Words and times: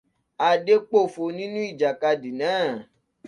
Adé 0.47 0.73
pòfo 0.89 1.23
nínú 1.37 1.59
ìjàkadì 1.71 2.29
náà. 2.39 2.69